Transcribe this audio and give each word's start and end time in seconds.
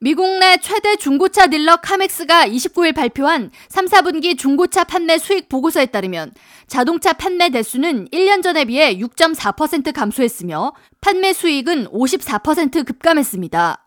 미국 0.00 0.38
내 0.38 0.58
최대 0.58 0.94
중고차 0.94 1.48
딜러 1.48 1.78
카맥스가 1.78 2.46
29일 2.46 2.94
발표한 2.94 3.50
3, 3.68 3.86
4분기 3.86 4.38
중고차 4.38 4.84
판매 4.84 5.18
수익 5.18 5.48
보고서에 5.48 5.86
따르면 5.86 6.34
자동차 6.68 7.12
판매 7.12 7.50
대수는 7.50 8.06
1년 8.10 8.40
전에 8.40 8.64
비해 8.66 8.96
6.4% 8.96 9.92
감소했으며 9.92 10.72
판매 11.00 11.32
수익은 11.32 11.86
54% 11.86 12.86
급감했습니다. 12.86 13.84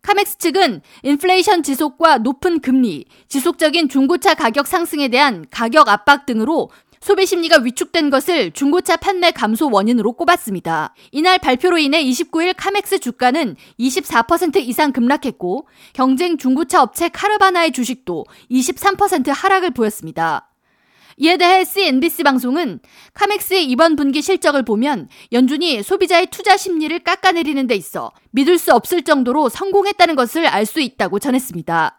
카맥스 0.00 0.38
측은 0.38 0.80
인플레이션 1.02 1.64
지속과 1.64 2.18
높은 2.18 2.60
금리, 2.60 3.06
지속적인 3.26 3.88
중고차 3.88 4.34
가격 4.34 4.68
상승에 4.68 5.08
대한 5.08 5.44
가격 5.50 5.88
압박 5.88 6.24
등으로 6.24 6.70
소비 7.00 7.26
심리가 7.26 7.58
위축된 7.58 8.10
것을 8.10 8.50
중고차 8.52 8.96
판매 8.96 9.30
감소 9.30 9.70
원인으로 9.70 10.12
꼽았습니다. 10.12 10.94
이날 11.12 11.38
발표로 11.38 11.78
인해 11.78 12.02
29일 12.02 12.54
카맥스 12.56 12.98
주가는 12.98 13.56
24% 13.78 14.56
이상 14.56 14.92
급락했고 14.92 15.68
경쟁 15.92 16.38
중고차 16.38 16.82
업체 16.82 17.08
카르바나의 17.08 17.72
주식도 17.72 18.24
23% 18.50 19.32
하락을 19.32 19.70
보였습니다. 19.70 20.50
이에 21.20 21.36
대해 21.36 21.64
CNBC 21.64 22.22
방송은 22.22 22.78
카맥스의 23.14 23.64
이번 23.64 23.96
분기 23.96 24.22
실적을 24.22 24.62
보면 24.64 25.08
연준이 25.32 25.82
소비자의 25.82 26.28
투자 26.30 26.56
심리를 26.56 26.96
깎아내리는 27.00 27.66
데 27.66 27.74
있어 27.74 28.12
믿을 28.30 28.56
수 28.56 28.72
없을 28.72 29.02
정도로 29.02 29.48
성공했다는 29.48 30.14
것을 30.14 30.46
알 30.46 30.64
수 30.64 30.80
있다고 30.80 31.18
전했습니다. 31.18 31.97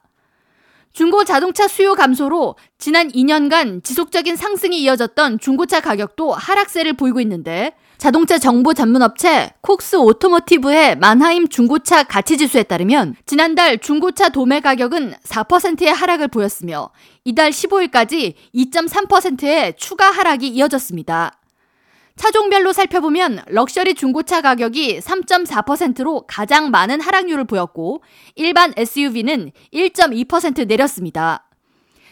중고 0.94 1.24
자동차 1.24 1.68
수요 1.68 1.94
감소로 1.94 2.56
지난 2.78 3.10
2년간 3.10 3.84
지속적인 3.84 4.36
상승이 4.36 4.82
이어졌던 4.82 5.40
중고차 5.40 5.82
가격도 5.82 6.34
하락세를 6.34 6.94
보이고 6.94 7.20
있는데 7.22 7.74
자동차 7.98 8.38
정보 8.38 8.74
전문 8.74 9.02
업체 9.02 9.52
콕스 9.62 9.98
오토모티브의 9.98 10.98
만하임 10.98 11.50
중고차 11.50 12.04
가치 12.04 12.38
지수에 12.38 12.64
따르면 12.64 13.16
지난달 13.26 13.78
중고차 13.78 14.30
도매 14.30 14.62
가격은 14.62 15.16
4%의 15.24 15.94
하락을 15.94 16.30
보였으며 16.30 16.92
이달 17.26 17.52
15일까지 17.52 18.36
2.3%의 18.56 19.74
추가 19.76 20.10
하락이 20.12 20.48
이어졌습니다. 20.48 21.39
차종별로 22.20 22.74
살펴보면 22.74 23.44
럭셔리 23.48 23.94
중고차 23.96 24.42
가격이 24.42 25.00
3.4%로 25.00 26.26
가장 26.28 26.70
많은 26.70 27.00
하락률을 27.00 27.46
보였고 27.46 28.04
일반 28.36 28.74
SUV는 28.76 29.54
1.2% 29.74 30.68
내렸습니다. 30.68 31.48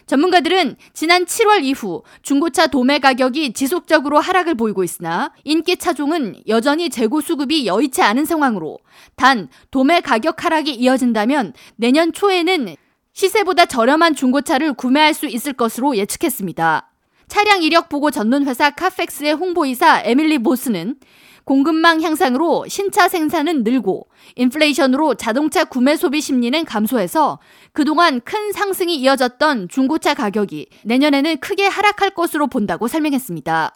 전문가들은 0.06 0.76
지난 0.94 1.26
7월 1.26 1.62
이후 1.62 2.04
중고차 2.22 2.68
도매 2.68 3.00
가격이 3.00 3.52
지속적으로 3.52 4.18
하락을 4.18 4.54
보이고 4.54 4.82
있으나 4.82 5.34
인기 5.44 5.76
차종은 5.76 6.36
여전히 6.48 6.88
재고 6.88 7.20
수급이 7.20 7.66
여의치 7.66 8.00
않은 8.00 8.24
상황으로 8.24 8.78
단 9.14 9.50
도매 9.70 10.00
가격 10.00 10.42
하락이 10.42 10.72
이어진다면 10.72 11.52
내년 11.76 12.14
초에는 12.14 12.76
시세보다 13.12 13.66
저렴한 13.66 14.14
중고차를 14.14 14.72
구매할 14.72 15.12
수 15.12 15.26
있을 15.26 15.52
것으로 15.52 15.98
예측했습니다. 15.98 16.88
차량 17.28 17.62
이력 17.62 17.88
보고 17.88 18.10
전문 18.10 18.46
회사 18.46 18.70
카펙스의 18.70 19.34
홍보이사 19.34 20.02
에밀리 20.04 20.38
보스는 20.38 20.96
공급망 21.44 22.02
향상으로 22.02 22.66
신차 22.68 23.08
생산은 23.08 23.64
늘고 23.64 24.08
인플레이션으로 24.36 25.14
자동차 25.14 25.64
구매 25.64 25.96
소비 25.96 26.20
심리는 26.20 26.62
감소해서 26.64 27.38
그동안 27.72 28.20
큰 28.20 28.52
상승이 28.52 28.96
이어졌던 28.96 29.68
중고차 29.68 30.12
가격이 30.12 30.68
내년에는 30.84 31.38
크게 31.38 31.66
하락할 31.66 32.10
것으로 32.10 32.48
본다고 32.48 32.86
설명했습니다. 32.86 33.72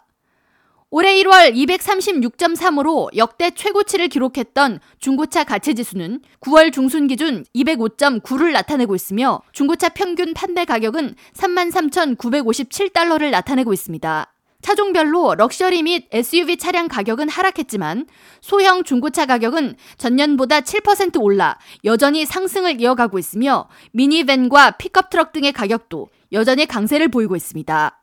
올해 0.95 1.15
1월 1.23 1.55
236.3으로 1.55 3.09
역대 3.17 3.49
최고치를 3.49 4.09
기록했던 4.09 4.79
중고차 4.99 5.43
가치지수는 5.43 6.21
9월 6.39 6.71
중순 6.71 7.07
기준 7.07 7.43
205.9를 7.55 8.51
나타내고 8.51 8.93
있으며 8.93 9.41
중고차 9.53 9.89
평균 9.89 10.35
판매 10.35 10.65
가격은 10.65 11.15
33,957달러를 11.33 13.31
나타내고 13.31 13.73
있습니다. 13.73 14.33
차종별로 14.61 15.33
럭셔리 15.33 15.81
및 15.81 16.05
SUV 16.11 16.57
차량 16.57 16.87
가격은 16.87 17.27
하락했지만 17.27 18.05
소형 18.39 18.83
중고차 18.83 19.25
가격은 19.25 19.75
전년보다 19.97 20.61
7% 20.61 21.19
올라 21.19 21.57
여전히 21.85 22.23
상승을 22.23 22.79
이어가고 22.79 23.17
있으며 23.17 23.67
미니밴과 23.93 24.77
픽업 24.77 25.09
트럭 25.09 25.31
등의 25.31 25.53
가격도 25.53 26.09
여전히 26.33 26.67
강세를 26.67 27.07
보이고 27.07 27.35
있습니다. 27.35 27.99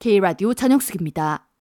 K라디오 0.00 0.52
전영숙입니다. 0.52 1.47